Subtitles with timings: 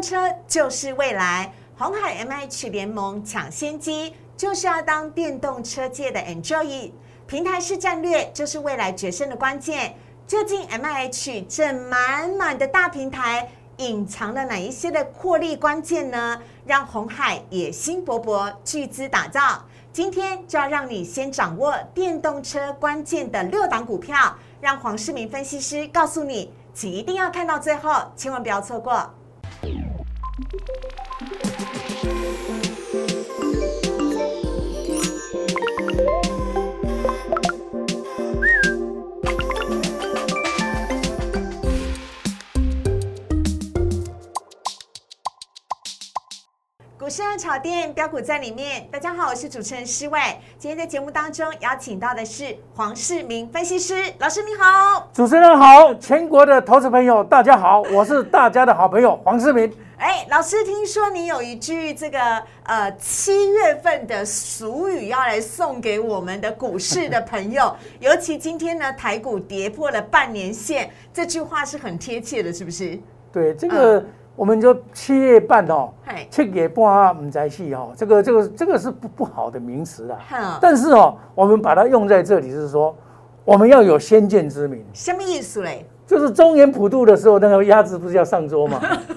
[0.00, 6.90] 动车就是未来，红海 M H 联盟抢先机，就是要当电动车界的 Enjoy。
[7.26, 9.94] 平台式战略就是未来决胜的关键。
[10.26, 16.40] 究竟 M H 这满满的大平台隐藏了哪一些的获利关键呢？
[16.64, 19.66] 让红海野心勃勃，巨资打造。
[19.92, 29.14] 今天就要让你先掌握电动车关键的六档股票，让黄世明分析师告诉你，请一定要看到最后，千万不要错过。
[47.10, 48.86] 市热炒店标股在里面。
[48.88, 50.20] 大家好，我是主持人施伟。
[50.56, 55.10] 今天在节目当中邀请到的是黄世明分析师老师，你好。
[55.12, 59.68] 主持人好，全国的投资朋友大家好，我是大家的好朋友黄世明。
[59.96, 62.20] 哎，老师，听说你有一句这个
[62.62, 72.96] 呃七月份的俗语要来送给我们的股市的朋友， 尤其今天呢台股跌破了半年线，这句话是很贴切的，是不是？
[73.32, 74.04] 对，这个
[74.40, 75.90] 我们就七月半哦，
[76.30, 80.58] 七月半唔在戏哦，这个这个这个是不不好的名词哼啊。
[80.62, 82.96] 但是哦，我们把它用在这里是说，
[83.44, 84.82] 我们要有先见之明。
[84.94, 85.84] 什么意思嘞？
[86.06, 88.80] 就是中原普渡的时候，那个鸭子不是要上桌嘛，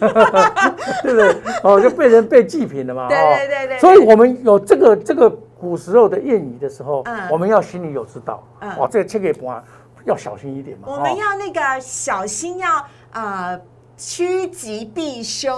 [1.02, 1.38] 对不对？
[1.64, 3.08] 哦，就被人被祭品了嘛。
[3.08, 8.46] 对哦对对对所以我们有这个这个古时候的谚语的时候，嗯我们要心里有知道。
[8.60, 9.64] 嗯哦，这个七月半
[10.04, 10.90] 要小心一点嘛。
[10.92, 13.58] 我们哦要那个小心要呃
[13.96, 15.54] 趋吉避凶，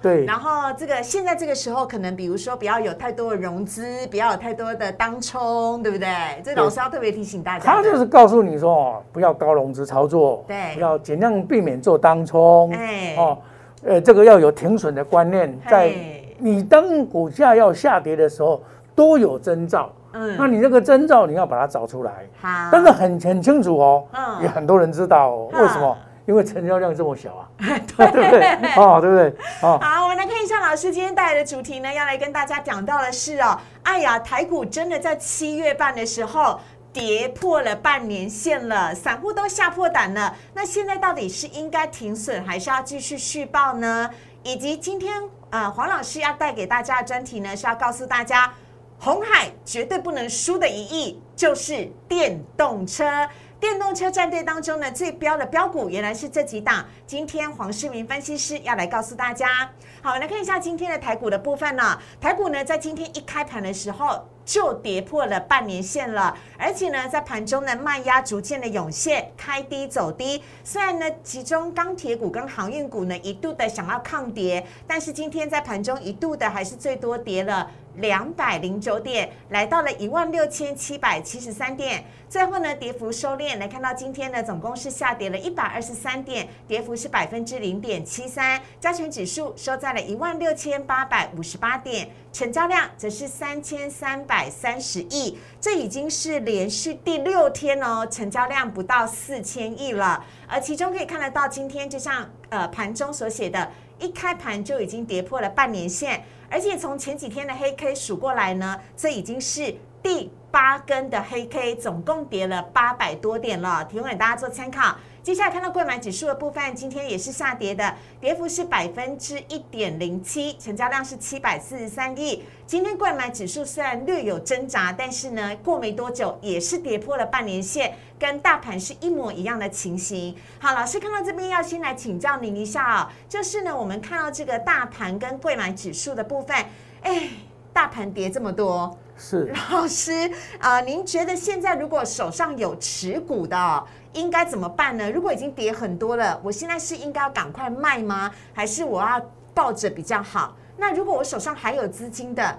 [0.00, 0.24] 对。
[0.24, 6.08] 然后这个现在这个时候，可能比如说不要有太多的融资，不要有太多的当冲，对不对？
[6.44, 7.64] 这老师要特别提醒大家。
[7.64, 10.74] 他就是告诉你说哦，不要高融资操作，对。
[10.74, 13.16] 不要尽量避免做当冲，哎。
[13.18, 13.38] 哦，
[13.84, 15.92] 呃，这个要有停损的观念，在
[16.38, 18.62] 你当股价要下跌的时候
[18.94, 20.36] 都有征兆，嗯。
[20.38, 24.42] 那你这个征兆你要把它找出来，好，但是很很清楚哦，嗯。
[24.42, 25.96] 也很多人知道哦，嗯为什么？
[26.30, 28.72] 因为成交量这么小啊， 对不对？
[28.76, 29.34] 哦，对不对？
[29.62, 36.60] 哦，好，我们来看一下老师今天带来的主题呢，要来跟大家讲到的是哦，哎呀，台股真的在七月半的时候
[36.92, 40.36] 跌破了半年线了，散户都吓破胆了。
[40.54, 44.08] 那现在到底是应该停损，还是要继续续报呢？
[44.44, 45.20] 以及今天
[45.50, 48.52] 呃，黄老师要带给大家的专题呢，是要告诉大家，
[49.00, 53.28] 红海绝对不能输的一役就是电动车。
[53.60, 56.82] 电动车战队当中呢，最标的标股原来是这几档。
[57.06, 59.70] 今天黄世明分析师要来告诉大家。
[60.00, 70.42] 好，来看一下今天的台股的部分呢、台股呢，在今天一开盘的时候就跌破了半年线了，而且呢，在盘中呢卖压逐渐的涌现，开低走低。
[70.64, 77.70] 虽然呢，其中钢铁股跟航运股呢一度的想要抗跌，但是今天在盘中一度的还是最多跌了。
[77.96, 82.04] 两百零九点，来到了一万六千七百七十三点。
[82.28, 88.60] 最后呢，跌幅收敛，来看到今天呢，总共是下跌了一百二十三点，跌幅是百分之零点七三。
[88.78, 100.24] 加权指数收在了一万六千八百五十八点，成交量则是三千三百三十亿，这已经是连续第六天哦，成交量不到四千亿了。
[100.46, 106.22] 而其中可以看得到，今天就像呃盘中所写的，一开盘就已经跌破了半年线。
[106.50, 114.96] 而且从前几天的黑 K 数过来呢，这已经是第八根的黑 K，总共跌了八百多点了，提供给大家做参考。
[115.30, 122.42] 接下来看到购买指数的部分，今天也是下跌的，跌幅是百分之一点零七，成交量是七百四十三亿。
[122.66, 130.34] 今天购买指数虽然略有挣扎，但是呢，过没多久也是跌破了半年线，跟大盘是一模一样的情形。
[130.58, 136.56] 好，老师看到这边要先来请教您一下啊、就是呢，我们看到这个大盘跟贵买指数的部分，
[137.02, 137.28] 哎，
[137.72, 140.12] 大盘跌这么多，是 老师
[140.58, 145.10] 啊、您觉得现在如果手上有持股的哦，应该怎么办呢？
[145.10, 148.30] 如果已经跌很多了，我现在是应该要赶快卖吗？
[148.54, 149.20] 还是我要
[149.52, 150.56] 抱着比较好？
[150.78, 152.58] 那如果我手上还有资金的，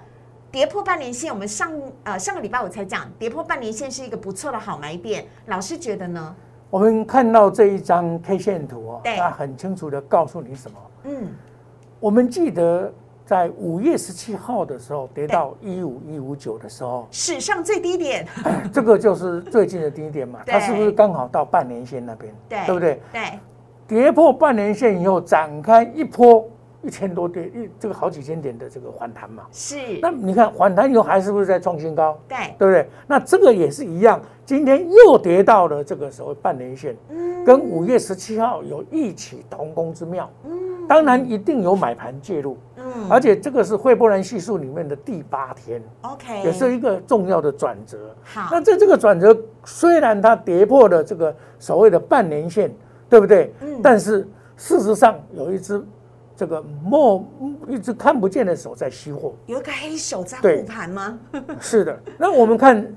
[0.52, 1.72] 跌破半年线，我们上
[2.04, 5.26] 呃上个礼拜我才讲，跌破半年线是一个不错的好买点。
[5.46, 6.34] 老师觉得呢？
[6.70, 10.78] 我们看到这一张 K 线图哦，对它很清楚的告诉你什么。
[11.04, 11.28] 嗯，
[11.98, 12.90] 我们记得
[13.24, 18.26] 在五月十七号的时候跌到一五一五九的时候，史上最低点，
[18.72, 22.34] 这个就是最近的低点嘛，对它是不是刚好到半年线那边？
[22.48, 23.00] 对不对？
[23.12, 23.38] 对，
[23.86, 26.44] 跌破半年线以后展开一波
[26.82, 29.44] 一千多点，一这个好几千点的这个反弹嘛。
[29.52, 32.18] 是，那你看反弹以后还是不是在创新高？
[32.28, 32.86] 对，对不对？
[33.06, 40.28] 那这个也是一样，今天又跌到了这个所谓半年线，嗯跟五月十七号有异曲同工之妙。
[40.44, 40.58] 嗯
[40.88, 42.71] 当然一定有买盘介入，嗯
[43.08, 48.14] 而且这个是惠波兰系数里面的第八天，，OK，也是一个重要的转折。
[48.22, 52.74] 好，那在这个转折，虽然它跌破了这个所谓的半年线，
[53.08, 53.52] 对不对？
[53.60, 55.82] 嗯但是事实上有一只
[56.36, 57.24] 这个莫
[57.68, 59.34] 一只看不见的手在吸货。
[59.46, 61.18] 有一个黑手在对护盘吗？
[61.60, 62.94] 是的，那我们看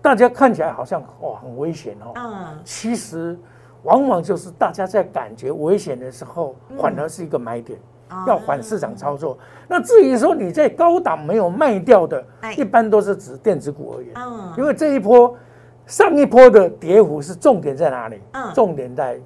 [0.00, 3.38] 大家看起来好像哇很危险哦，嗯，其实
[3.82, 7.78] 往往就是大家在感觉危险的时候，反而是一个买点。
[7.78, 7.82] 哦
[8.26, 9.38] 要反市场操作，
[9.68, 14.12] 那至于说你在高档没有卖掉的哎，一般都是指电子股而言。
[14.16, 15.36] 嗯，因为这一波
[15.86, 18.20] 上一波的跌幅是重点在哪里？
[18.32, 19.18] 嗯重点在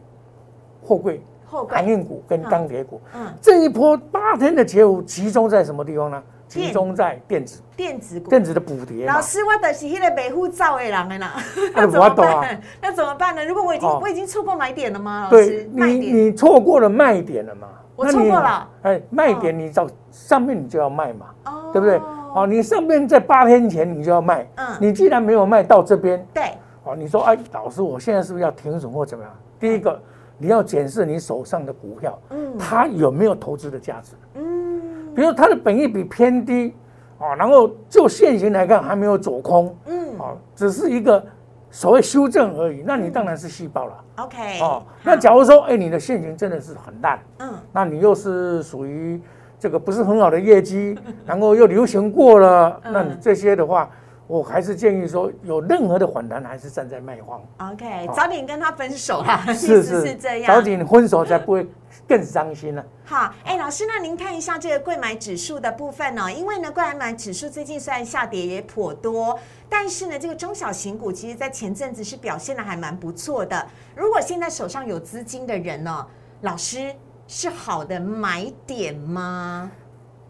[0.83, 3.01] 货柜、后航，运股跟钢铁股。
[3.15, 6.23] 嗯，这一波八天的跌幅集中在什么地方呢？
[6.49, 8.31] 集中在电子，电子股。
[8.31, 9.21] 电子的补跌老。
[9.21, 11.35] 师，我就是那个没护照的人的啦，
[11.75, 12.61] 那 那怎么我懂啊办？
[12.81, 13.45] 那怎么办呢？
[13.45, 15.25] 如果我已经哦我已经错过买点了吗？
[15.25, 17.67] 老对师，你，你错过了卖点了嘛？
[17.97, 18.69] 我错过了。
[18.83, 22.01] 哎，卖点你找上面你就要卖嘛，哦对不对？
[22.35, 26.53] 哦，你上面在八天前你就要卖，嗯你既然没有卖到这边，对，
[26.85, 29.33] 哦，你说哎，老师，我现在是不是要停损或怎么样？
[29.59, 29.99] 第一个，
[30.37, 34.13] 你要检视你手上的股票，嗯它有没有投资的价值。
[34.35, 34.81] 嗯，
[35.15, 36.75] 比如它的本益比偏低，
[37.19, 41.25] 哦，然后就现行来看还没有走空，嗯哦，只是一个
[41.71, 44.05] 所谓修正而已，那你当然是细胞了。
[44.17, 49.21] ，OK，哦，那假如说，哎，你的现行真的是很烂，嗯那你又是属于
[49.59, 53.91] 这个不是很好的业绩，然后又流行过了，嗯那你这些的话，
[54.27, 57.43] 我还是建议说，有任何的反弹还是站在卖方。
[57.73, 60.55] ，OK，好早点跟他分手啦， 意是思是这样。
[60.55, 61.67] 早点分手才不会
[62.09, 69.37] 更伤心了、好，哎，老师，那您看一下这个贵买指数的部分呢、因为呢，贵买指数最近虽然下跌也颇多，
[69.69, 73.67] 但是呢，这个中小型股其实在前阵子是表现的还蛮不错的。
[73.97, 76.07] 如果现在手上有资金的人呢、
[76.43, 76.95] 老师
[77.27, 79.71] 是好的买点吗？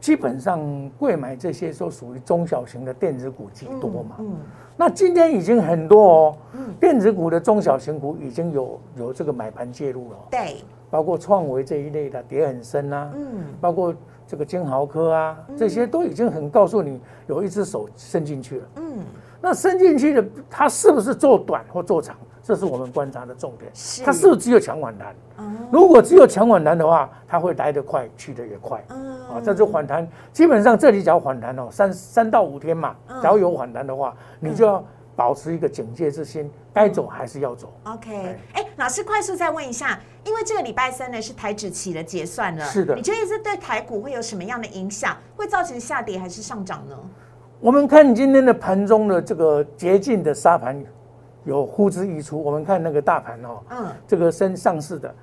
[0.00, 4.17] 基本上贵买这些都属于中小型的电子股居多嘛。
[4.20, 4.38] 嗯，
[4.76, 13.94] 那今天已经很多哦，嗯电子股的中小型股已经有有这个买盘介入了哦，对，包括创维这一类的跌很深啊，嗯，包括
[14.27, 18.67] 这个金豪科啊，这些都已经很告诉你有一只手伸进去了。
[18.77, 18.99] 嗯，
[19.41, 23.71] 那伸进去的，它是不是做短或做长，这是我们观察的重点。
[23.75, 25.15] 是它是不是只有强反弹？
[25.37, 28.83] 哦，如果只有强反弹的话，它会来得快，去得也快。
[28.91, 34.85] 嗯啊，这就反弹，基本上这里只要反弹哦，三三到五天嘛，嗯只要有反弹的话，你就要
[35.17, 37.73] 保持一个警戒之心，该走还是要走。
[37.85, 45.17] OK，哎，老师，快速再问一下，因为这个礼拜三呢是台指期的结算了，是的你觉得这对台股会有什么样的影响？
[45.35, 46.97] 会造成下跌还是上涨呢？
[47.59, 50.79] 我们看今天的盘中的这个洁净的沙盘
[51.45, 55.15] 有呼之欲出，我们看那个大盘哦，嗯，这个升上市的。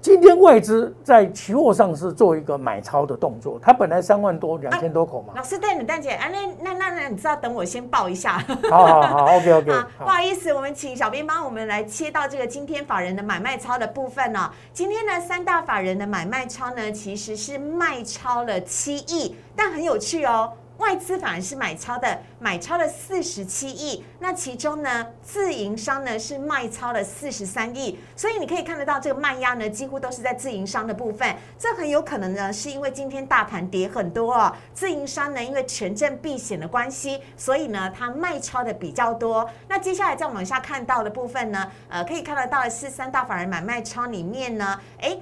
[0.00, 5.32] 今天外资在期货上是做一个买超的动作，它本来三万多、两千多口嘛。
[5.34, 8.38] 老师，蛋姐蛋姐，啊，那那那那，你知道，等我先报一下。
[8.70, 20.52] 好好好，OK OK，啊，不好，意思，我们请小编帮我们来切到这个今天法人的买卖超的部分呢、今天呢，三大法人的买卖超呢，其实是卖超了七亿，但很有趣哦。
[20.78, 31.36] 外资反而是买超的，买超了四十七亿，那其中呢，自营商呢是卖超了四十三亿，所以你可以看得到这个卖压呢，几乎都是在自营商的部分。
[31.58, 39.48] 这很有可能呢，是因为今天大盘跌很多哦，自营商呢因为权证避险的关系，所以呢它卖超的比较多。
[39.68, 45.20] 那接下来再往下看到的部分呢，呃，可以看得到的是三大法人买卖超里面呢，诶。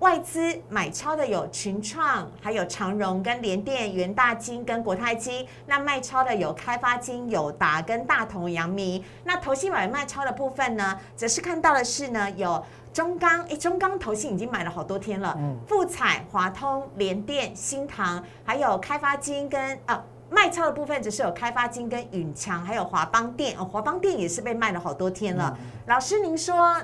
[0.00, 5.46] 外资买超的有群创，还有长荣跟联电、元大金跟国泰金。
[5.66, 9.02] 那卖超的有开发金、友达跟大同、阳明。
[9.24, 12.62] 那投信买卖超的部分呢，则是看到的是呢有
[12.92, 15.34] 中钢，诶，中钢投信已经买了好多天了。
[15.38, 20.04] 嗯富彩、华通、联电、新唐，还有开发金跟啊。
[20.28, 25.56] 卖超的部分只是有开发金跟允强，还有华邦电哦，华邦电也是被卖了好多天了。
[25.86, 26.76] 老师，您说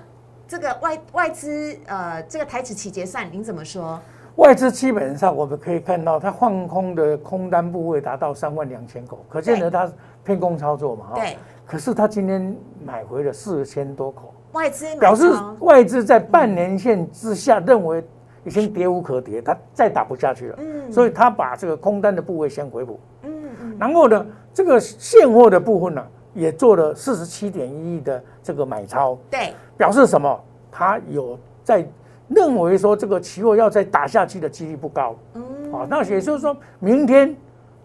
[0.52, 3.98] 这个外外资呃，这个台指期结算，您怎么说？
[4.36, 9.90] 外资基本上我们可以看到，它放空的空单部位达到三万两千口，可见得它
[10.22, 11.14] 偏空操作嘛，哈。
[11.14, 12.54] 对，可是它今天
[12.84, 18.04] 买回了四千多口，外资表示外资在半年线之下认为
[18.44, 20.92] 已经跌无可跌，它再打不下去了，嗯。
[20.92, 30.40] 所以它把这个空单的部位先回补，嗯嗯，然后呢，这个现货的部分呢，也做了四十七点一亿的这个买超，对，表示什么？
[30.70, 31.86] 他有在
[32.28, 35.42] 认为说这个期货要再打下去的几率不高，嗯。
[35.72, 37.36] 啊，那也就是说明天、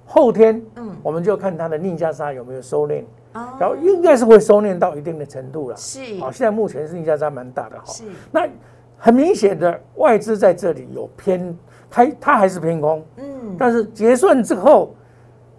[0.05, 0.95] 后天，嗯。
[1.03, 3.47] 我们就看它的逆价差有没有收敛，哦。
[3.59, 5.75] 然后应该是会收敛到一定的程度了。
[5.75, 5.99] 是。
[6.21, 7.83] 啊，现在目前是逆价差蛮大的哈。
[7.85, 8.47] 是，那
[8.97, 11.57] 很明显的外资在这里有偏，
[11.89, 14.95] 它它还是偏空，嗯，但是结算之后，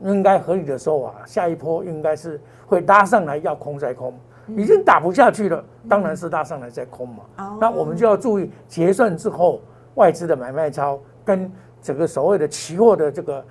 [0.00, 4.14] 应该合理的说啊，下一波应该是会拉上来，要空再空，
[4.57, 7.25] 已经打不下去了，当然是拉上来再空嘛。
[7.38, 7.59] 哦。
[7.61, 9.61] 那我们就要注意结算之后
[9.95, 11.50] 外资的买卖超跟
[11.83, 13.45] 整个所谓的期货的这个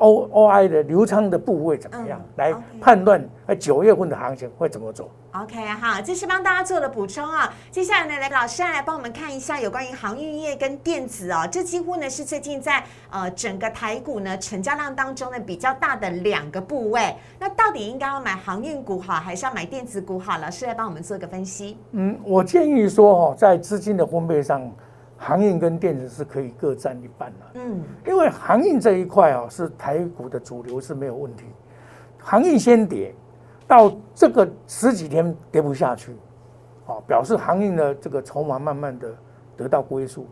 [0.00, 5.10] O O I 的流仓的部位怎么样，嗯来判断呃九月份的行情会怎么走。
[5.32, 7.52] OK，好，这是帮大家做的补充啊。
[7.70, 17.14] 接下来呢，来老师来帮我们看一下有关于航运业跟电子哦，这几乎呢是最近在呃整个台股呢成交量当中呢比较大的两个部位。
[17.38, 20.38] 那到底应该要买航运股好，还是要买电子股好？
[20.38, 21.78] 老师来帮我们做一个分析。
[21.92, 24.60] 嗯，我建议说哈，在资金的分配上，
[25.22, 27.60] 航运跟电子是可以各占一半的。
[27.60, 31.44] 嗯，因为航运这一块啊，是台股的主流是没有问题。
[32.18, 33.14] 航运先跌，
[33.68, 36.16] 到这个十几天跌不下去，
[36.86, 39.14] 哦，表示航运的这个筹码慢慢的
[39.58, 40.26] 得到归宿。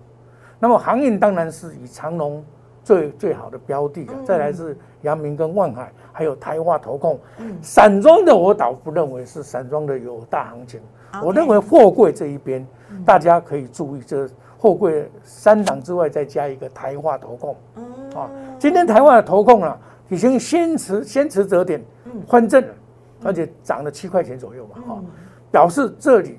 [0.58, 2.42] 那么航运当然是以长隆
[2.82, 7.20] 最最好的标的再来是阳明跟万海，还有台化投控。
[7.36, 10.80] 嗯散装的我倒不认为是散装的有大行情，
[11.22, 12.66] 我认为货柜这一边
[13.04, 14.26] 大家可以注意，这
[14.58, 17.56] 货柜三档之外再加一个台化投控。
[17.76, 17.84] 嗯
[18.14, 21.80] 啊，今天台湾的投控啊，已经先持先持折点
[22.26, 22.74] 换正了，
[23.22, 25.06] 而且涨了七块钱左右嘛，哈、嗯
[25.50, 26.38] 表示这里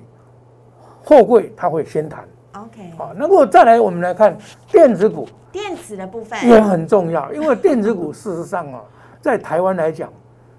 [1.02, 3.12] 货柜它会先弹 OK，好。
[3.16, 4.36] 那么再来，我们来看
[4.70, 5.26] 电子股。
[5.50, 6.38] 电子的部分。
[6.48, 8.82] 也很重要，因为电子股 事实上啊，
[9.20, 10.12] 在台湾来讲，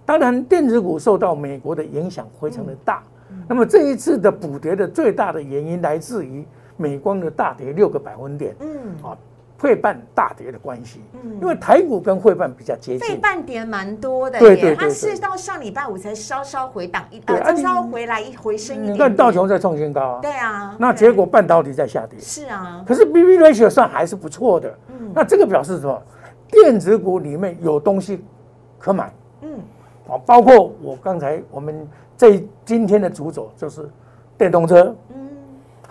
[0.06, 3.04] 当然电子股受到美国的影响非常的大。
[3.48, 6.46] 那么这一次的补跌的最大的原因来自于
[6.82, 8.70] 美光的大跌六个百分点，嗯。
[9.04, 9.16] 啊，
[9.60, 11.02] 汇办大跌的关系。
[11.24, 11.34] 嗯。
[11.40, 24.76] 因为台股跟汇办比较接近，汇，半跌蛮多的，对对对它是到上礼拜五才稍稍回档一，呃，对啊稍稍回来一回升一点你看道琼在创新高啊，对啊，那结果半导体在下跌，是啊，可是 B B ratio 算还是不错的。
[24.90, 25.12] 嗯。
[25.14, 26.02] 那这个表示什么？
[26.50, 28.26] 电子股里面有东西
[28.80, 29.14] 可买。
[29.42, 29.50] 嗯。
[30.10, 33.90] 啊，包括我刚才我们这今天的主轴就是
[34.38, 35.30] 电动车，嗯，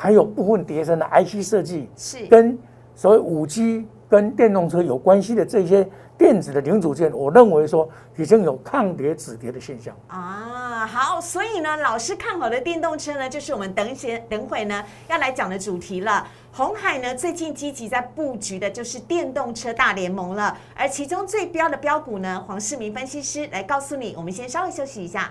[0.03, 2.59] 还有部分叠升的 IC 设计，是跟
[2.95, 9.95] 所谓五 G 跟电动车有关系的这些电子的零组件，我认为说已经有抗跌止跌的现象。
[10.07, 16.27] 啊，好，所以呢，老师看好的电动车呢，就是我们等一些等会呢要来讲的主题了。
[16.51, 24.15] 红海呢最近积极在布局的就是电动车大联盟了，而其中最标的标股呢，黄世明分析师来告诉你。
[24.17, 25.31] 我们先稍微休息一下，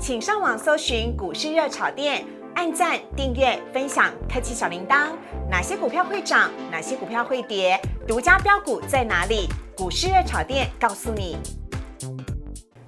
[0.00, 2.24] 请上网搜寻股市热炒店。
[2.54, 5.10] 按赞、订阅、分享，开启小铃铛。
[5.48, 6.50] 哪些股票会涨？
[6.70, 7.80] 哪些股票会跌？
[8.06, 9.48] 独家标股在哪里？
[9.76, 11.36] 股市热炒店告诉你。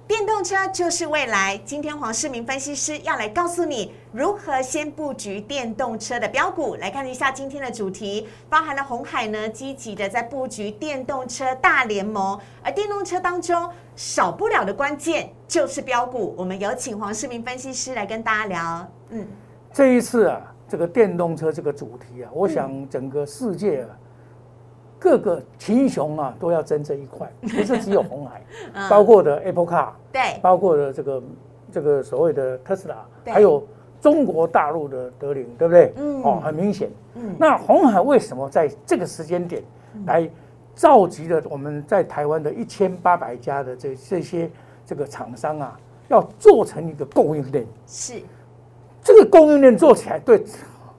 [0.05, 1.59] 电动车就是未来。
[1.65, 6.75] 今天黄世明分析师要来告诉你如何先布局电动车的标股。
[6.75, 16.35] 来看一下今天的主题，包含了红海呢积极的在布局电动车大联盟，而电动车当中少不了的关键就是标股。
[16.37, 18.91] 我们有请黄世明分析师来跟大家聊。
[19.09, 19.27] 嗯，
[19.73, 20.39] 这一次啊，
[20.69, 23.89] 这个电动车这个主题啊，我想整个世界啊，
[24.99, 28.87] 各个群雄啊都要争这一块， 不是只有红海，嗯。
[28.87, 31.23] 包括的 Apple Car，对，包括的这个
[31.71, 33.33] 这个所谓的特斯拉，对。
[33.33, 33.67] 还有
[33.99, 35.91] 中国大陆的德林，对不对？
[35.97, 36.21] 嗯。
[36.21, 36.89] 哦，很明显。
[37.15, 37.35] 嗯。
[37.39, 39.63] 那红海为什么在这个时间点
[40.05, 40.29] 来
[40.75, 44.49] 召集了我们在台湾的一千八百家的这这些
[44.85, 47.65] 这个厂商啊，要做成一个供应链？
[47.87, 48.21] 是，
[49.03, 50.43] 这个供应链做起来对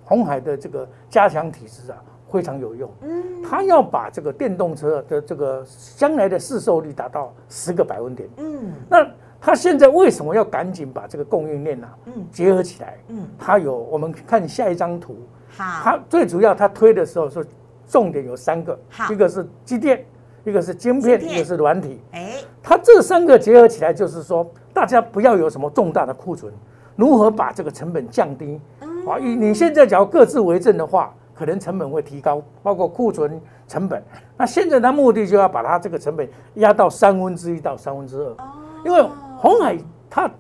[0.05, 1.99] 红海的这个加强体制啊
[2.31, 2.91] 非常有用。
[3.03, 5.65] 嗯，他要把这个电动车的这个
[5.97, 8.29] 将来的市售率达到十个百分点。
[8.37, 8.73] 嗯。
[8.91, 9.07] 那
[9.41, 12.27] 他现在为什么要赶紧把这个供应链呢嗯。
[12.31, 12.99] 结合起来？
[13.09, 15.17] 嗯，它有我们看下一张图，
[15.57, 17.45] 好，它最主要它推的时候说
[17.87, 18.79] 重点有三个，
[19.11, 20.05] 一个是机电，
[20.45, 21.39] 一个是晶片，晶片。
[21.39, 22.01] 一个是软体。
[22.13, 26.53] 哎，它这三个结合起来，就是说大家不要有什么重大的库存，
[26.97, 28.61] 如何把这个成本降低？
[28.81, 29.07] 嗯。
[29.07, 34.03] 啊，你你现在只要各自为政的话，可能成本会提高，包括库存成本。
[34.37, 38.53] 那现在它目的就要把它这个成本压到三分之一到三分之二，哦。
[38.85, 39.03] 因为
[39.37, 39.77] 红海
[40.09, 40.31] 它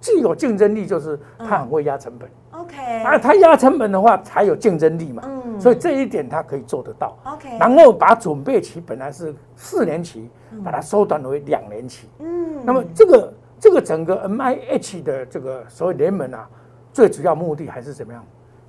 [0.00, 5.60] 既有竞争力，就是它很会压成本，OK，啊，它压成本的话才有竞争力嘛，嗯。
[5.60, 7.16] 所以这一点它可以做得到。
[7.24, 10.28] OK，然后把准备期本来是四年期，
[10.64, 12.08] 把它缩短为两年期。
[12.18, 16.50] 嗯，那么这个这个整个 M I H 的这个所谓联盟啊，
[16.92, 18.20] 最主要目的还是怎么样？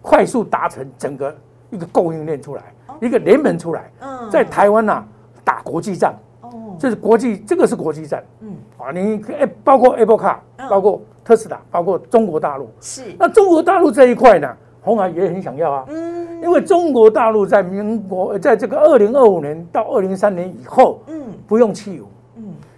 [0.03, 1.35] 快速达成整个
[1.71, 2.61] 一个供应链出来，
[3.01, 4.29] 一个联盟出来，嗯。
[4.29, 5.03] 在台湾呐、
[5.43, 8.23] 打国际战，哦，这是国际，这个是国际战。
[8.41, 8.55] 嗯。
[8.77, 8.91] 啊！
[8.91, 10.69] 你哎，包括 Apple Car，嗯。
[10.69, 12.69] 包括特斯拉，包括中国大陆。
[12.79, 13.15] 是。
[13.17, 16.39] 那中国大陆这一块呢，红海也很想要啊，嗯。
[16.43, 21.33] 因为中国大陆在民国呃在这个二零二五年到二零三年以后嗯。
[21.47, 22.12] 不用汽油，嗯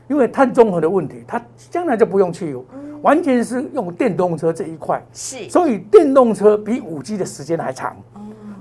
[0.07, 2.63] 因为碳中和的问题，它将来就不用汽油，
[3.01, 5.49] 完全是用电动车这一块，是。
[5.49, 7.95] 所以电动车比五 G 的时间还长。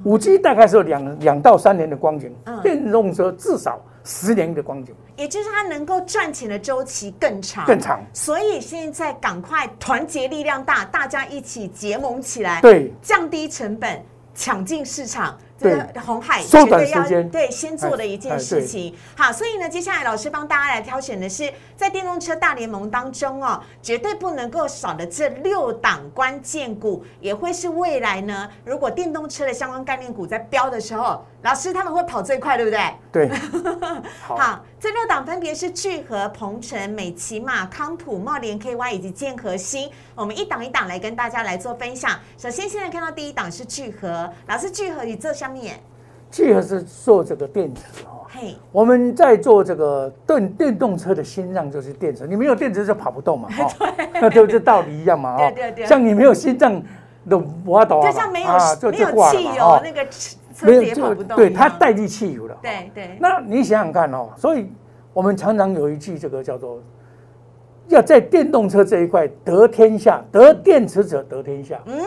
[0.05, 8.01] 五 G 大概是有两两到三年的光景嗯，电动车至少十年的光景，也就是它能够赚钱的周期更长，更长。
[8.13, 14.03] 所以现在赶快团结力量大，大家一起结盟起来，对，降低成本，
[14.35, 15.39] 抢进市场。
[15.59, 18.95] 对这个红海缩短绝对要时间对先做的一件事情。
[19.17, 32.81] 好，所以呢，接下来老师帮大家来挑选的是在电动车大联盟当中哦，绝对不能够少的这六档关键股，也会是未来呢，如果电动车的相关概念股在飙的时候，老师他们会跑最快，对不对？
[33.13, 33.29] 对，
[34.27, 39.91] 好，好，这六档分别是聚合、鹏程、美骑马、康普、茂联 KY 以及建和新。
[40.15, 42.13] 我们一档一档来跟大家来做分享。
[42.39, 45.79] 首先，现在看到第一档是聚合，老师聚合你这下面，
[46.31, 48.25] 聚合是做这个电池哦。
[48.27, 53.71] 嘿，我们在做这个电电动车的心脏就是电池，你没有电池就跑不动嘛，哈，
[54.15, 55.87] 那对 这道理一样嘛，哈对对对。
[55.87, 56.83] 像你没有心脏
[57.29, 60.07] 都不要抖啊，就像没有、没有汽油，哈那个
[60.63, 62.57] 没有子也跑不动对，它代替汽油了。
[62.63, 64.71] 对对，那你想想看哦，所以
[65.13, 66.81] 我们常常有一句这个叫做，
[67.89, 71.81] 要在电动车这一块得天下，得电池者得天下。
[71.87, 72.01] 嗯，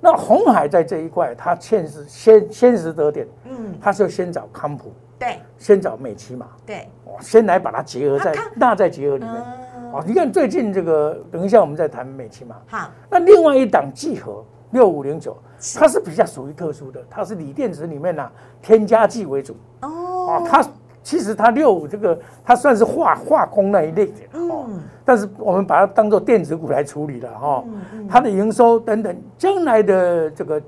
[0.00, 5.38] 那红海在这一块，它先是先先时得点，嗯，它是先找康普，对。
[5.58, 9.34] 先找美骑马，对，哦，先来把它结合在纳在结合里面。
[9.76, 12.56] 嗯，哦，你看最近这个，等一下我们再谈美骑马。
[12.66, 15.36] 好，那另外一档聚合六五零九，
[15.76, 19.54] 它是比较属于特殊的，它是锂电池里面呢、添加剂为主。
[19.82, 19.88] 哦。
[19.88, 20.64] 哦，，它
[21.02, 27.64] 其实它六五这个它算是化化工那一类的哦，嗯但是我们把它当做电子股来处理了哈、
[28.08, 30.62] 它的营收等等，将来的这个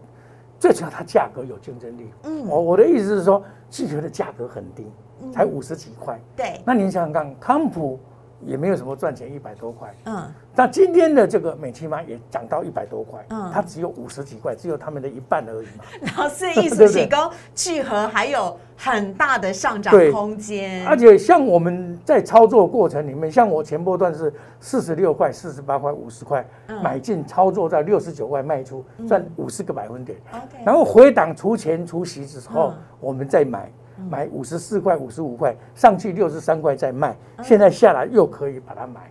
[0.58, 2.10] 最主要它价格有竞争力。
[2.24, 2.46] 嗯。
[2.48, 4.86] 我我的意思是说，汽车的价格很低，
[5.32, 6.18] 才五十几块。
[6.34, 8.00] 对，那您想想看，康普
[8.46, 9.94] 也没有什么赚钱，一百多块。
[10.04, 10.22] 嗯，
[10.54, 13.50] 那今天的这个美骑马也涨到一百多块，嗯。
[13.52, 15.84] 它只有五十几块，只有他们的一半而已嘛。
[16.16, 17.02] 老师的意思对不对？
[17.04, 26.82] 提供聚合还有很大的上涨空间，而且像我们在操作过程里面，像我前波段是四十六块、四十八块、五十块嗯。
[26.82, 30.18] 买进，操作在六十九块卖出，赚五十个百分点。
[30.64, 33.70] 然后回档除钱除息之后嗯，我们再买，
[34.10, 39.10] 买五十四块、五十五块，上去六十三块再卖，现在下来又可以把它买。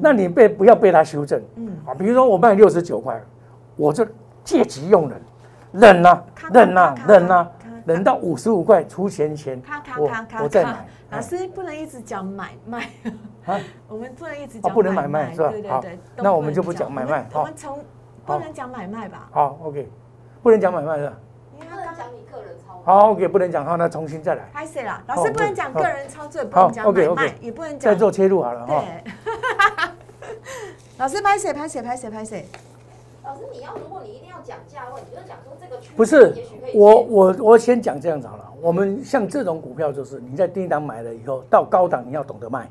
[0.00, 1.42] 那你被不要被它修正。
[1.56, 1.76] 嗯。
[1.86, 1.94] 啊？
[1.94, 3.20] 比如说我卖六十九块，
[3.76, 4.06] 我就
[4.44, 5.20] 借机用人，
[5.72, 10.86] 忍啊，忍啊咔，咔忍啊咔咔，忍到五十五块出钱前咔咔，我咔咔咔我再买。
[11.10, 12.90] 老师不能一直讲买卖，
[13.46, 15.46] 啊， 我们不能一直哦讲不能买卖是吧？
[15.46, 15.80] 好对对。
[15.80, 16.92] 对，那我们就不能讲。
[16.92, 17.78] 买卖我们从
[18.26, 19.28] 不能讲买卖吧？
[19.32, 19.88] 好，OK，
[20.42, 21.16] 不能讲买卖是吧？
[21.54, 22.54] 因为他刚不能讲你个人。
[22.84, 25.02] 好，OK，不能讲，好，那重新再来，拍谁啦？
[25.06, 28.84] 老好师不能讲好个人操作，不好能讲，OK，买卖，也不能讲再做切入好了哈。
[28.84, 29.12] 对。
[30.98, 31.52] 老师拍谁？
[31.52, 31.80] 拍谁？
[31.82, 32.10] 拍谁？
[32.10, 32.46] 拍谁？
[33.24, 36.34] 老师，你要如果你一定要讲价位，你就讲说这个区不是
[36.74, 38.44] 我我我先讲这样子好了。
[38.60, 42.68] 我们像这种股票，就是你在低档买了以后，到高档你要懂得卖，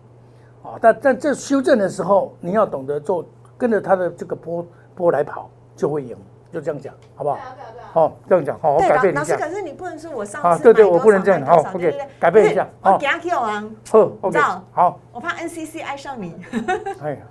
[0.63, 3.23] 啊，但但这修正的时候，你要懂得做，
[3.57, 4.65] 跟着它的这个波
[4.95, 6.17] 波来跑，就会赢，
[6.57, 7.41] 就这样讲，好不好对？
[7.41, 7.83] 啊啊啊。
[7.93, 9.37] 好，这样讲，好，我改变一下。
[9.37, 16.35] 可是你不能说我上啊次对对我不能这样好 OK，改变一下我给他 Q 啊，好知，OK，道好，我怕 NCC 爱上你。
[17.01, 17.21] 哎，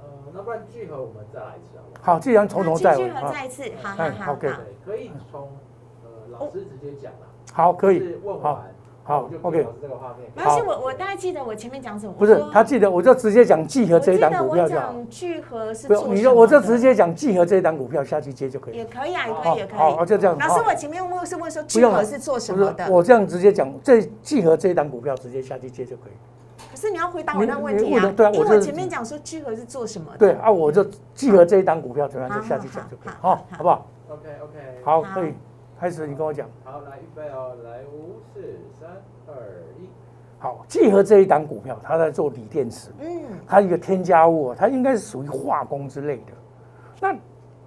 [0.00, 2.18] 呃，那不然聚合我们再来一次好好？
[2.20, 4.32] 既然从头再聚尾啊，合再一次，好好哎好好。
[4.32, 4.48] OK，
[4.84, 5.40] 可以从
[6.04, 8.62] 呃老师直接讲了，好，可以，问好完，
[9.02, 9.66] 好就 OK
[10.36, 12.12] 老师我我大概记得我前面讲什么。
[12.12, 14.80] 不是他记得，我就直接讲聚合这一档股票就好。
[14.82, 18.76] 讲聚合是不用，做什么的你就我就直接讲聚合这一档股票下去接就可以。
[18.76, 20.04] 也可以啊，也可以，也可以，好。
[20.04, 20.38] 就这样。
[20.38, 22.88] 老师，我前面问是问说聚合是做什不是么的？
[22.90, 26.12] 我这样直接讲，这聚合这一档股票直接下去接就可以。
[26.70, 30.18] 可是你要回答我那个问题啊因为我前面讲说聚合是做什么的。
[30.18, 30.84] 对啊，我就
[31.14, 34.58] 聚合这一档股票怎么样就下去讲就可以，好好好，好不好？OK OK。
[34.84, 35.34] 好，好可以
[35.80, 36.46] 开始，你跟我讲。
[36.62, 38.42] 好，来预备哦，来五四
[38.78, 38.90] 三
[39.26, 39.34] 二
[39.78, 39.88] 一。
[40.38, 46.32] 好，集合这一档股票，它在做锂电池，嗯，它一个添加物哦，它应该是属于化工之类的。
[47.00, 47.16] 那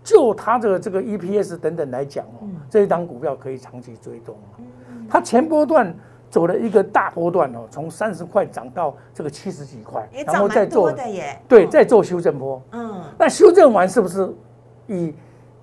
[0.04, 4.62] 就它的这个 EPS 等等来讲哦，嗯这一档股票可以长期追踪哦。
[5.10, 5.92] 它前波段
[6.30, 11.42] 走了一个大波段哦，从三十块涨到这个七十几块然后再做的耶。
[11.48, 12.62] 对，嗯再做修正波。
[12.74, 14.32] 嗯那修正完是不是
[14.86, 15.16] 以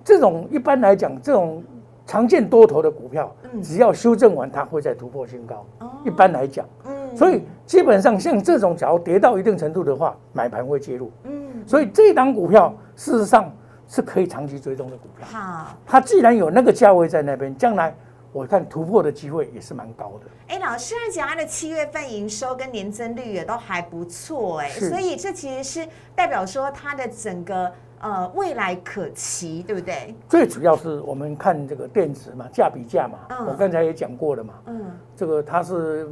[0.03, 1.63] 这种一般来讲，这种
[2.11, 5.65] 常见多头的股票，嗯只要修正完，它会再突破新高。
[5.79, 11.09] 哦一般来讲，嗯所以基本上像这种，假如跌到一定程度的话，买盘会介入。
[11.23, 13.49] 嗯所以这一档股票，事实上
[13.87, 15.25] 是可以长期追踪的股票。
[15.25, 17.95] 好，它既然有那个价位在那边，将来
[18.33, 20.25] 我看突破的机会也是蛮高的。
[20.49, 27.71] 哎，老师，而且它的七月份营收跟年增率也都还不错，哎，所以这其实是代表说它的整个
[28.01, 30.13] 呃未来可期，对不对？
[30.27, 34.81] 最主要是我们看这个电池嘛，价比价嘛，嗯我刚才也讲过了嘛，嗯
[35.15, 36.09] 这个它是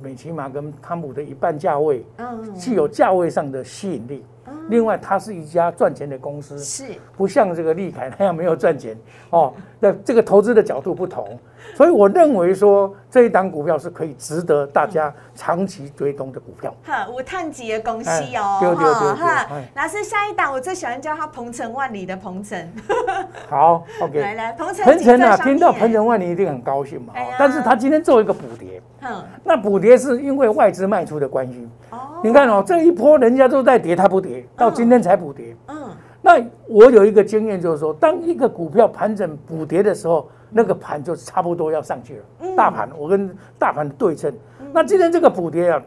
[0.00, 4.24] 美骑马跟汤姆的一半价位，嗯，具有价位上的吸引力。
[4.68, 6.84] 另外，它是一家赚钱的公司，是
[7.16, 8.96] 不像这个利凯那样没有赚钱
[9.30, 9.52] 哦。
[9.80, 11.38] 那这个投资的角度不同，
[11.74, 16.74] 所以我认为说这一档股票是可以值得大家长期追踪的股票。
[16.84, 19.68] 哈，无碳级的恭喜哦，哎对对对对。
[19.74, 22.72] 老师，下一档我最喜欢叫它鹏程万里的鹏程，
[23.48, 24.20] 好，OK。
[24.20, 27.12] 来来，鹏程鹏程啊，听到面鹏程万里一定很高兴嘛。
[27.14, 31.68] 哎但是他今天做一个补跌，嗯，那补跌是因为外资卖出的关系。
[31.90, 35.56] 哦，你看哦，这一波人家都在跌，他不跌，到今天才补跌。
[35.68, 42.24] 嗯，那我有一个经验，就是说，当一个股票盘整补跌的时候，那个盘就差不多要上去了。
[42.40, 42.56] 嗯。
[42.56, 44.32] 大盘，我跟大盘对称。
[44.72, 45.82] 那今天这个补跌啊，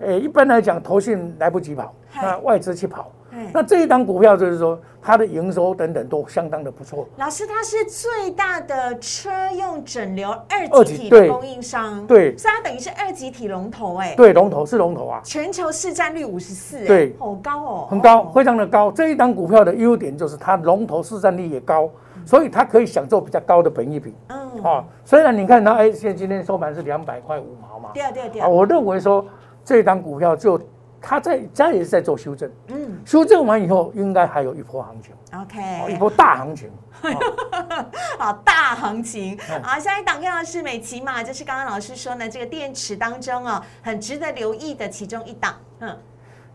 [0.00, 3.10] 诶，一般来讲，投信来不及跑，那外资去跑。
[3.34, 7.08] 哎那这一档股票就是说，它的营收等等都相当的不错。
[7.16, 12.36] 老师，它是最大的车用整流二二级体的供应商，对。
[12.36, 17.16] 所以它等于是二级体龙头，哎，对，龙头是龙头啊，全球市占率五十四，对。
[17.18, 18.32] 好高哦，很高，哦。
[18.34, 18.92] 非常的高。
[18.92, 21.88] 这一档股票的优点就是它龙头市占率也高，
[22.24, 24.14] 所以它可以享受比较高的本益比。
[24.28, 29.24] 嗯，啊，虽然你看它，哎，现在今天收盘是两百块五毛嘛，对啊对啊对啊，啊，我认为说
[29.64, 30.60] 这一档股票就
[31.00, 33.00] 它在它也是在做修正，嗯。
[33.04, 36.70] 修正完以后应该还有一波行情，，OK，一波大行情。
[38.16, 39.36] 好大行情。
[39.50, 45.98] 哎好，下一档看到是美琪嘛，就是刚刚老师说呢，这个电池当中哦，很值得留意的其中一档，嗯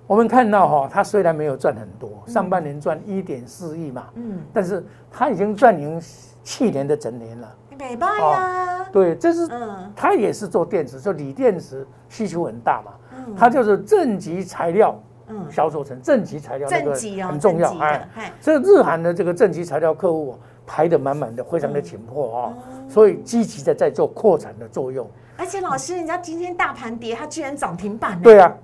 [0.07, 6.01] 我们看到哈，它虽然没有赚很多，上半年赚一点四亿嘛，嗯，但是它已经赚赢
[6.43, 7.55] 去年的整年了。
[7.77, 9.91] 美拜呀，对，这是嗯。
[9.95, 13.35] 它也是做电池，就锂电池需求很大嘛，嗯。
[13.37, 18.09] 它就是正极材料嗯，销售成正极材料，那个正极哦，很重要哎。
[18.13, 22.53] 嗨这日韩的这个正极材料客户、哦、排得满满的，非常的紧迫哦，
[22.87, 25.05] 所以积极的在做扩产的作用。
[25.35, 28.55] 而且老师，人家今天大盘跌，它居然涨停板呢，对啊，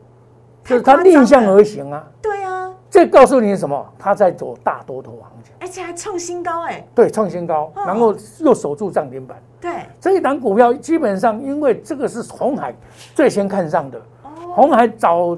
[0.64, 2.08] 就是它太夸张逆向而行啊。
[2.22, 3.94] 对啊，这告诉你什么？
[3.98, 9.38] 它在走大多头行情，而且还创新高哎，对，创新高，嗯然后又守住涨停板。
[9.60, 12.74] 对，这一档股票基本上，因为这个是红海
[13.16, 15.38] 最先看上的，哦，红海找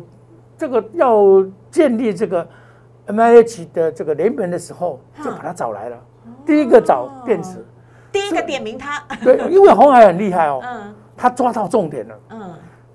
[0.58, 2.48] 这个要建立这个
[3.06, 5.98] M I H 的这个联盟的时候，就把它找来了。
[6.46, 7.64] 第一个找电池，
[8.12, 10.96] 第一个点名它，对，因为红海很厉害哦， 嗯。
[11.18, 12.54] 他抓到重点了，嗯。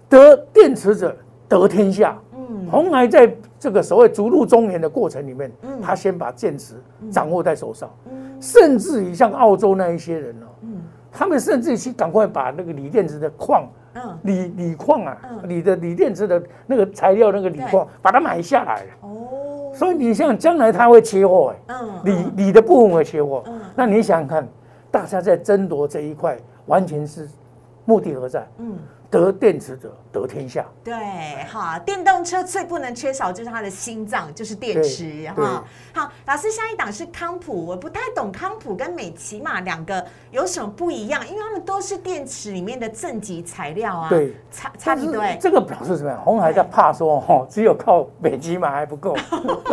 [0.08, 1.16] 得电池者
[1.50, 2.16] 得天下。
[2.32, 6.76] 嗯，红海在这个所谓逐鹿中原的过程里面嗯，他先把电池
[7.10, 8.40] 掌握在手上，嗯。
[8.40, 10.80] 甚至于像澳洲那一些人哦，嗯。
[11.12, 18.90] 他们甚至去赶快把那个锂电池的矿、嗯，锂锂矿啊嗯，锂的锂电池的那个材料那个锂矿，把它买下来了。
[19.02, 23.42] 哦，所以你想，将来它会缺货哎，嗯锂锂的部分会缺货。
[23.46, 23.60] 嗯。
[23.74, 24.48] 那你想想看，
[24.90, 27.28] 大家在争夺这一块，完全是
[27.84, 28.46] 目的何在？
[28.58, 28.78] 嗯。
[29.10, 30.64] 得电池者得天下。
[30.84, 30.94] 对，
[31.50, 35.64] 哈，电动车最不能缺少就是它的心脏，就是电池哈。
[35.92, 44.08] 好，老师下一档是康普，我不太懂康普跟美骑马两个有什么不一样，因为他们都是电池里面的正极材料啊。
[44.08, 45.36] 对，差差别对。
[45.40, 46.22] 这个表示什么样？
[46.22, 49.16] 红海在怕说，哦，只有靠美骑马还不够，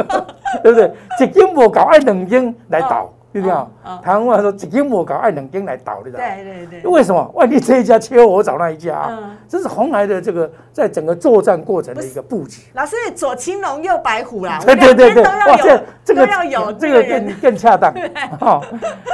[0.64, 0.92] 对不对？
[1.22, 4.02] 一斤无搞，爱两斤来倒，对不对嗯嗯？
[4.02, 6.26] 台湾话说，一斤无搞，爱两斤来倒，你知道吗？
[6.36, 7.32] 对对对，为什么？
[7.36, 9.38] 万一这一家缺，我找那一家啊嗯。
[9.48, 12.64] 这是红海的这个在整个作战过程的一个布局。
[12.74, 17.94] 老师左青龙右白虎啦， 对对对对，我两边都要有，这个要有这个更更恰当，
[18.40, 18.62] 哈，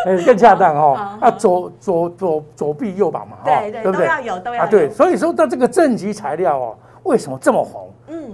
[0.06, 1.20] 呃更恰当哦嗯。
[1.22, 7.92] 啊，左左左左臂右膀嘛，哈对对都要有都要啊，对，所以说到这个正极材料哦，为什么这么红？
[8.08, 8.32] 嗯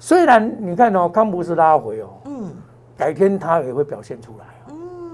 [0.00, 2.50] 虽然你看哦，康博士拉回哦，嗯
[2.96, 4.47] 改天它也会表现出来嗯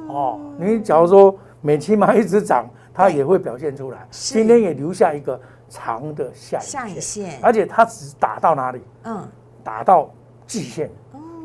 [0.08, 0.38] 哦。
[0.58, 4.06] 你假如说美期嘛一直涨，它也会表现出来。
[4.10, 8.80] 今天也留下一个长的下下影影线，而且它只打到哪里？
[9.04, 9.22] 嗯
[9.62, 10.10] 打到
[10.46, 10.90] 季线，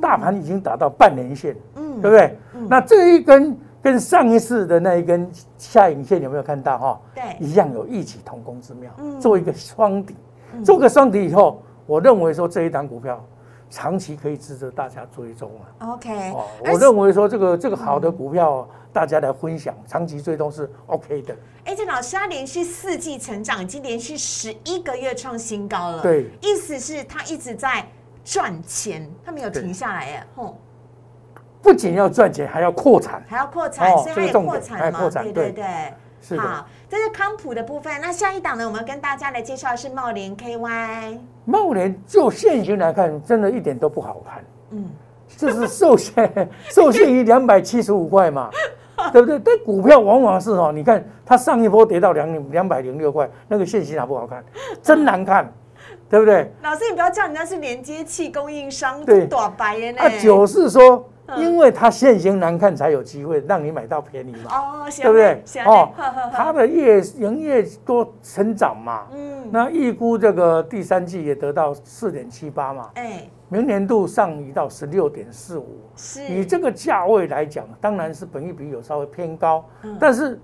[0.01, 2.37] 大盘已经打到半年线，嗯对不对？
[2.67, 7.01] 那这一根跟上一次的那一根下影线有没有看到哈？
[7.15, 10.15] 对一样有异曲同工之妙嗯，做一个双底，
[10.65, 13.25] 做个双底以后，我认为说这一档股票
[13.69, 15.93] 长期可以值得大家追踪啊。
[15.93, 21.35] ，OK，哦，我认为说这个这个好的股票，大家来分享，长期追踪是 OK 的。
[21.65, 26.01] 而且老师，他连续四季成长，已经连续十一个月创新高了。
[26.01, 27.85] 对，意思是他一直在
[28.23, 30.23] 赚钱，他没有停下来耶。
[30.35, 30.57] 吼，
[31.61, 33.23] 不不仅要赚钱，还要扩产。
[33.27, 35.93] 还要扩产，哦所以它也这个重点扩产嘛，产对对对对。
[36.21, 37.93] 是好，这是康普的部分。
[38.01, 41.17] 那下一档呢，我们跟大家来介绍的是茂联 KY。
[41.45, 44.89] 茂联就现行来看，真的一点都不好看，嗯，
[45.35, 48.49] 就是受限受限于两百七十五块嘛，
[49.11, 49.39] 对不对？
[49.39, 54.43] 但股票往往是哦，你看它上一波跌到两两百零六块，那个现形好不好看？
[54.83, 55.51] 真难看，
[56.09, 56.51] 对不对？
[56.61, 60.01] 老师，你不要叫人家是连接器供应商，对这短白的呢。
[60.01, 61.03] 啊，九是说，嗯
[61.37, 65.07] 因为它现行难看，才有机会让你买到便宜嘛，哦，对对？
[65.07, 65.63] 不对？
[65.63, 65.89] 哦，
[66.33, 75.81] 它的业营业多成长嘛，嗯，那预估这个第三季也得到四点七八嘛，哎，明年度上移到十六点四五。
[75.95, 76.25] 是。
[76.25, 79.97] 以这个价位来讲，当然是本益比有稍微偏高，嗯。
[79.99, 80.39] 但是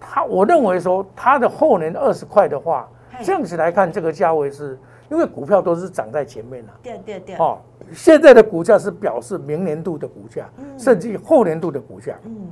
[0.00, 4.78] 它我认为说它的后年二十块的话嘿，这样子来看，这个价位是
[5.10, 7.58] 因为股票都是涨在前面了、对对对，哦，
[7.92, 12.14] 现在的股价是表示明年度的股价，嗯甚至于后年度的股价。
[12.24, 12.48] 嗯，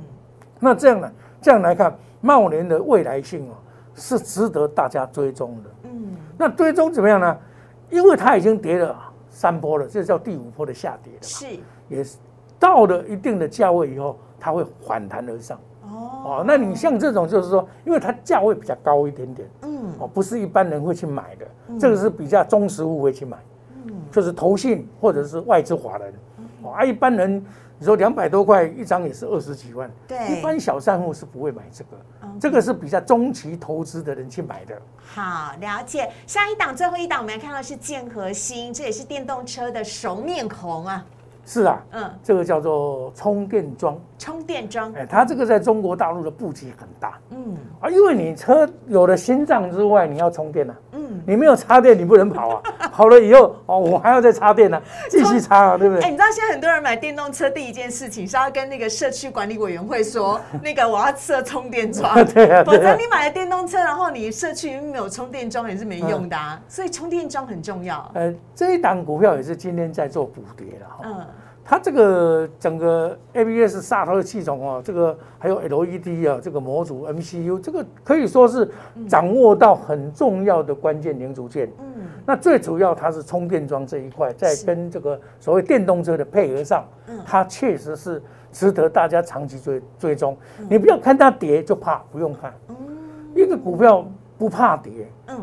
[0.59, 3.53] 那这样呢，这样来看，茂联的未来性哦，
[3.93, 5.69] 是值得大家追踪的。
[5.83, 7.37] 嗯，那追踪怎么样呢？
[7.89, 8.95] 因为它已经跌了
[9.29, 11.19] 三波了，这叫第五波的下跌了。
[11.21, 11.45] 是
[11.87, 12.17] 也是
[12.59, 15.59] 到了一定的价位以后，它会反弹而上。
[16.27, 19.93] 哦哦，那你像这种就是说，因为它价位比较高一点点，嗯。
[19.99, 21.79] 哦，不是一般人会去买的，嗯。
[21.79, 23.37] 这个是比较中实户会去买，
[23.85, 26.13] 嗯，就是投信或者是外资华人，
[26.61, 27.43] 哦，啊，一般人
[27.79, 30.17] 你说两百多块一张也是二十几万，对。
[30.37, 31.89] 一般小散户是不会买这个，
[32.23, 32.39] 嗯。
[32.39, 34.75] 这个是比较中期投资的人去买的。
[35.05, 36.11] 好了解。
[36.27, 41.05] 下一档最后一档，我们来看到是建和新，这也是电动车的熟面孔啊，
[41.49, 47.17] 是啊，嗯，这个叫做充电桩，充电桩，哎，它这个在中国大陆的布局很大。
[47.29, 47.55] 嗯。
[47.79, 50.75] 啊，因为你车有了心脏之外，你要充电啊。
[51.09, 51.21] 嗯。
[51.25, 52.61] 你没有插电，你不能跑啊！
[52.91, 56.11] 跑了以后，哦，我还要再插电呢、继续插啊，对不对哎、对？
[56.11, 66.61] 你知道现在很多人买电动车，第一件事情是要跟那个社区管理委员会说，那个我要设充电桩， 对啊否则你买了电动车，然后你社区没有充电桩也是没用的嗯啊。
[66.67, 68.09] 所以充电桩很重要。
[68.13, 70.97] 呃，这一档股票也是今天在做补跌了哈。
[71.03, 71.25] 嗯，
[71.69, 78.71] 它这个整个 ABS 刹车系统哦，这个还有 LED 啊，这个模组 MCU，这个可以说是
[79.09, 81.69] 掌握到很重要的关键零组件。
[81.79, 90.37] 嗯，那最主要它是充电桩这一块，在跟这个所谓电动车的配合上嗯，它确实是值得大家长期追追踪。
[90.59, 92.53] 嗯你不要看它跌就怕，不用看。
[93.35, 95.35] 一个股票不怕跌，嗯，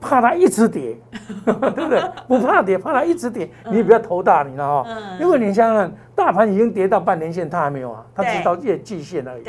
[0.00, 0.96] 怕它一直跌，
[1.44, 2.02] 对不对？
[2.26, 4.86] 不怕跌，怕它一直跌，你不要头大，你知道
[5.20, 9.44] 因为你想想看，大盘已经跌到半年线，它还没有啊，它对只到月季线而已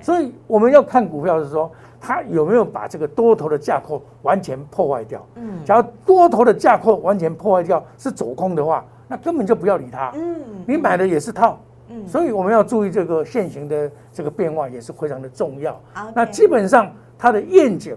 [0.00, 5.26] 所以我们要看股票是说，它有没有把这个多头的架构完全破坏掉。
[5.34, 5.62] 嗯。
[5.64, 10.12] 假如多头的架构完全破坏掉，是走空的话，那根本就不要理它。
[10.14, 12.06] 嗯，你买的也是套，嗯。
[12.08, 15.78] 所以我们要注意这个现行的这个变化也是非常的重要。
[16.14, 17.94] 那基本上它的愿景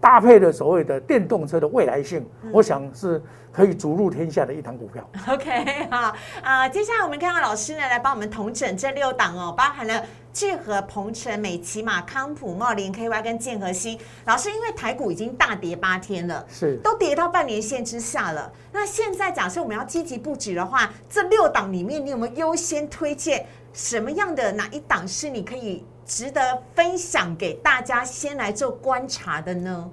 [0.00, 3.20] 搭配的所谓的电动车的未来性，嗯我想是
[3.52, 5.08] 可以逐入天下的一档股票。
[5.28, 13.98] OK 好啊、接下来我们看到老师呢来帮我们统整这六档哦，包含了聚合、鹏程、美骑马、康普、茂林 KY 跟建和新。
[14.24, 16.44] 老师，因为台股已经大跌八天了。
[16.48, 18.52] 是都跌到半年线之下了。
[18.70, 26.40] 那现在假设我们要积极布局的话，这六档里面，你有没有优先推荐什么样的哪一档是你可以值得
[26.74, 29.88] 分享给大家先来做观察的呢？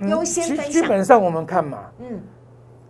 [0.00, 0.82] 优先基分享。
[0.82, 2.20] 基本上我们看嘛，嗯，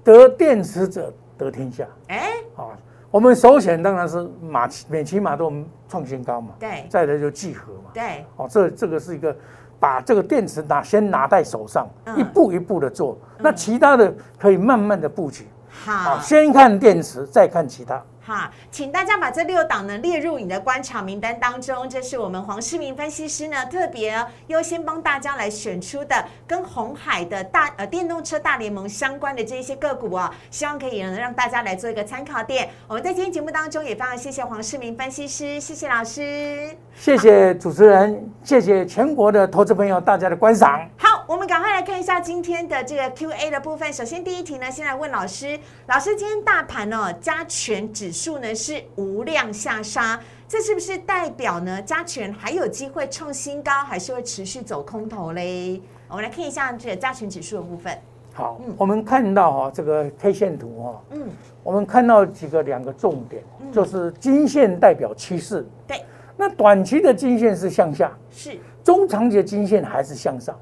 [0.02, 2.72] 得电池者得天下哎，好。
[3.10, 5.52] 我们首选当然是马美骑马都
[5.86, 7.90] 创新高嘛，对再来就聚合嘛。
[7.92, 9.36] 对，哦，这这个是一个
[9.78, 15.46] 把这个电池拿先拿在手上，嗯一步一步的做，那其他的可以慢慢的布局。
[15.68, 16.20] 好啊，。
[16.22, 18.02] 先看电池，再看其他。
[18.24, 21.90] 好，请大家把这六档呢列入你的观察名单当中。
[21.90, 32.70] 这是我们黄世明分析师呢特别优先帮大家来选出的跟红海的大呃电动车大联盟相关的这一些个股啊，希望可以呢让大家来做一个参考点。
[32.86, 36.70] 我们在今天节目当中也非常谢谢黄世明分析师，谢谢老师。
[36.94, 40.88] 谢谢主持人，谢谢全国的投资朋友大家的观赏。
[40.96, 43.92] 好，我们赶快来看一下今天的这个 Q&A 的部分。
[43.92, 55.80] 首先第一题呢，先来问老师，老师今天大盘哦加权指数呢是无量下杀，这是不是代表呢加权还有机会创新高，还是会持续走空头嘞？
[56.08, 57.96] 我们来看一下这个加权指数的部分。
[58.34, 61.28] 好嗯，我们看到哈这个 K 线图哈，嗯，
[61.62, 66.02] 我们看到几个两个重点，就是金线代表趋势，对，
[66.36, 70.58] 那短期的金线是向下，是，中长期的金线还是向上，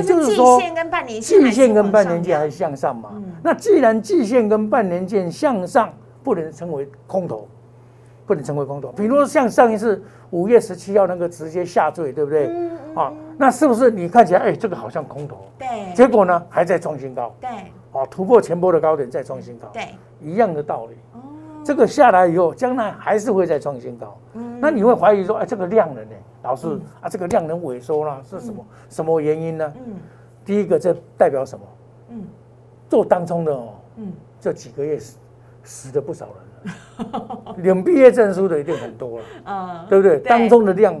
[0.00, 3.24] 就是季线跟半年线季线跟半年线还是向上嘛嗯？
[3.42, 7.46] 那既然季线跟半年线向上，不能称为空头，
[8.24, 8.90] 不能成为空头。
[8.92, 12.50] 比如说像上一次五月十七号那个直接下坠，对不对？
[12.94, 15.44] 啊，那是不是你看起来哎这个好像空头？
[15.58, 17.50] 对结果呢还在创新高，对
[17.92, 19.88] 啊，突破前波的高点再创新高，对，
[20.22, 20.96] 一样的道理。
[21.12, 21.20] 哦，
[21.62, 24.16] 这个下来以后，将来还是会再创新高。
[24.32, 26.10] 嗯那你会怀疑说，哎，这个量了呢？
[26.42, 26.80] 老师嗯。
[27.02, 28.64] 啊，这个量能萎缩了，是什么？
[28.88, 29.72] 什么原因呢？
[29.86, 29.94] 嗯。
[30.44, 31.64] 第一个，这代表什么？
[32.10, 32.24] 嗯。
[32.88, 35.16] 做当中的哦，嗯，这几个月死
[35.64, 36.74] 死了不少人
[37.12, 40.18] 了， 领毕业证书的一定很多了，啊， 对不对？
[40.18, 40.28] 对。
[40.28, 40.94] 当中的量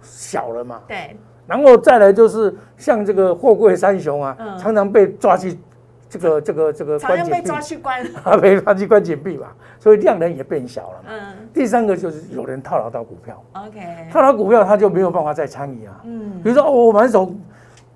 [0.00, 1.14] 小了嘛，对，
[1.46, 4.56] 然后再来就是像这个货柜三雄啊，嗯。
[4.58, 5.58] 常常被抓去
[6.08, 11.10] 这个这个这个关紧闭抓去关， 啊，被抓去关紧闭嘛，所以量能也变小了嘛。
[11.10, 13.80] 嗯第三个就是有人套牢到股票，，OK，
[14.12, 16.00] 套牢股票他就没有办法再参与啊。
[16.04, 17.32] 嗯比如说哦，我满手，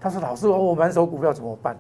[0.01, 1.77] 他说老师，哦我满手股票怎么办？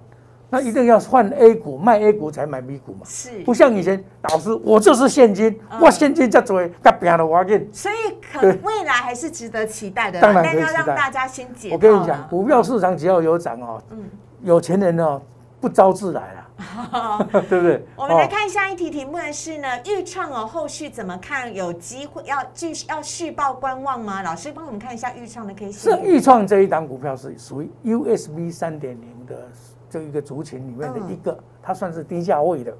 [0.50, 3.00] 那一定要换 A 股，卖 A 股才买 B 股嘛。
[3.04, 7.68] 是，不像以前，老师我就是现金，嗯我现金在做，甲拼了我紧。
[7.70, 7.94] 所以
[8.32, 14.04] 可未来还是值得期待的啦，当然但要让大家先解套我跟你讲，股票市场只要有涨哦，嗯，
[14.42, 15.20] 有钱人哦
[15.60, 17.84] 不招自来了， 对不对？
[17.96, 21.52] 我们来哦看下一题题目的是呢，预创哦，后续怎么看？
[21.54, 24.22] 有机会要继续要续报观望吗？
[24.22, 25.72] 老师帮我们看一下预创的 K 线。
[25.72, 29.48] 是豫创这一档股票是属于 USB 三点零的
[29.90, 32.72] 这一个族群里面的一个，它算是低价位的。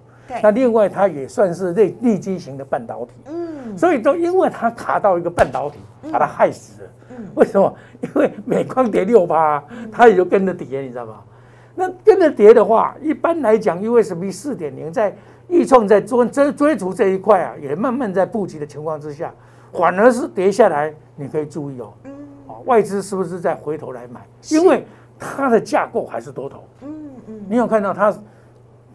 [0.43, 5.79] 那另外它也算是类立基型的半导体，嗯所以都因为它卡到一个半导体，
[6.13, 6.89] 把它害死了。
[7.11, 7.75] 嗯为什么？
[8.03, 11.21] 因为美光跌六趴，它也就跟着跌，你知道吗？
[11.79, 19.33] 那跟着跌的话，一般来讲，USB 四点零在易创在追追追逐这一块啊，也慢慢在布局的情况之下，
[19.73, 22.13] 反而是跌下来，你可以注意哦，嗯
[22.49, 24.27] 哦，外资是不是在回头来买？
[24.51, 24.85] 因为
[25.21, 26.65] 它的架构还是多头。
[26.83, 28.13] 嗯嗯你有看到它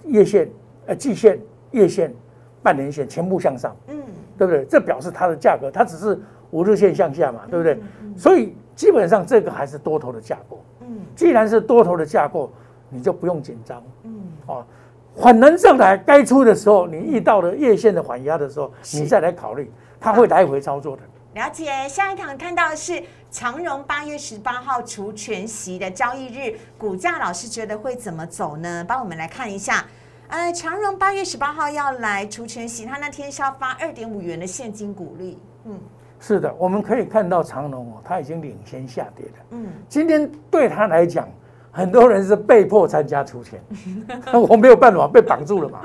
[0.03, 0.49] 月线、
[0.85, 1.39] 呃季线、
[1.71, 2.13] 月线、
[2.61, 3.95] 半年线全部向上，嗯
[4.37, 4.65] 对不对？
[4.65, 6.19] 这表示它的价格，它只是
[6.51, 7.79] 五日线向下嘛，对不对？
[8.01, 10.61] 嗯所以基本上这个还是多头的架构。
[10.81, 12.51] 嗯既然是多头的架构，
[12.93, 14.65] 你就不用紧张嗯哦。
[15.15, 21.03] 反弹上来该出的时候，你遇到了月线的缓压的时候，你再来考虑，它会来回操作的。
[21.33, 21.71] 了解。
[21.89, 28.85] 下一堂看到的是长荣八月十八号除权息的交易日，股价老师觉得会怎么走呢？
[28.87, 29.85] 帮我们来看一下。
[30.29, 35.37] 呃，长荣八月十八号要来除权息，他那天是要发二点五元的现金股利。
[35.65, 35.79] 嗯
[36.19, 39.33] 是的，我们可以看到长荣哦，它已经领先下跌了。
[39.51, 41.27] 嗯，今天对他来讲，
[41.75, 43.59] 很多人是被迫参加出钱，
[44.47, 45.79] 我没有办法被绑住了嘛。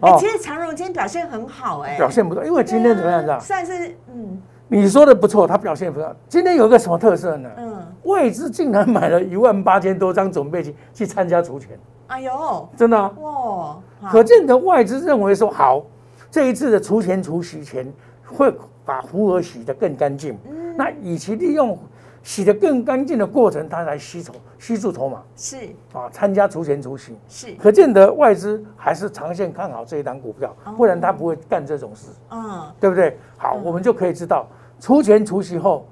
[0.00, 3.20] 哎、其实长荣今天表现很好、哎，表现不错，因为今天怎么样？
[3.20, 3.38] 知道？
[3.38, 6.16] 算是嗯你说的不错，他表现不错。
[6.26, 7.50] 今天有个什么特色呢？
[7.58, 13.12] 嗯，外资竟然买了一万八千多张准备金去参加除权，哎呦，真的、啊。
[13.20, 15.82] 哇，可见的外资认为说，好，
[16.30, 17.86] 这一次的除权除息钱
[18.26, 18.50] 会
[18.82, 20.32] 把福额洗得更干净。
[20.48, 21.78] 嗯那与其利用
[22.24, 25.22] 洗得更干净的过程，它来吸筹吸住筹码。
[25.36, 25.56] 是。
[25.92, 27.16] 啊，参加除权除息。
[27.28, 33.16] 是，可见得外资还是长线看好这一档股票，不然他不会干这种事，嗯，对不对？
[33.36, 33.62] 好，嗯。
[33.62, 34.46] 我们就可以知道，
[34.80, 35.86] 除权除息后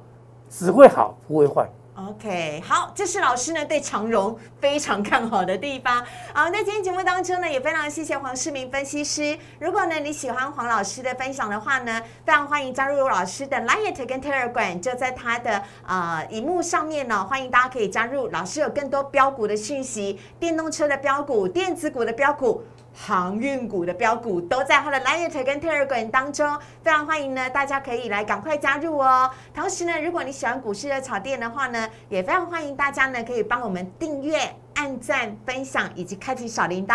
[0.49, 1.69] 只会好不会坏。
[1.95, 6.03] OK，好，这是老师呢对长荣非常看好的地方。
[6.33, 9.39] 好，那今天节目当中呢，也非常谢谢黄世明分析师。
[9.59, 18.29] 如果呢你喜欢黄老师的分享的话呢，非常欢迎加入老师的 Light 跟 Telegram，就在他的呃荧幕上面呢，欢迎大家可以加入。
[18.29, 22.65] 老师有更多标股的讯息，电动车的标股、电子股的标股。
[22.95, 29.31] 航运股的标股都在他的 Light 跟 Telegram 当中，非常欢迎呢，大家可以来赶快加入哦。
[29.55, 34.39] 同时呢，如果你喜欢股市的炒店的话呢，也非常欢迎大家呢可以帮我们订阅、
[34.75, 36.95] 按赞、分享以及开启小铃铛。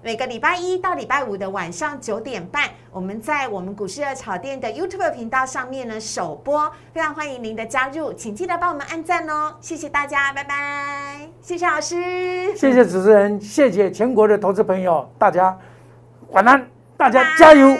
[0.00, 15.58] 每个礼拜一到礼拜五的晚上九点半，我们在我们股市热炒店的 YouTube 频道上面呢首播，非常欢迎您的加入，请记得帮我们按赞哦，谢谢大家，拜拜，谢谢老师，谢谢主持人，谢谢全国的投资朋友，大家
[16.30, 16.64] 晚安，
[16.96, 17.76] 大家加油！